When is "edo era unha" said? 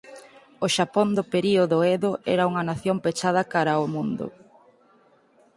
1.95-2.67